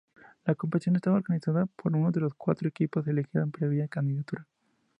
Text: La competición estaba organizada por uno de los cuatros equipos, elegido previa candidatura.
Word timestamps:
La 0.47 0.55
competición 0.55 0.95
estaba 0.95 1.17
organizada 1.17 1.67
por 1.67 1.95
uno 1.95 2.09
de 2.09 2.21
los 2.21 2.33
cuatros 2.33 2.71
equipos, 2.71 3.07
elegido 3.07 3.45
previa 3.51 3.87
candidatura. 3.87 4.47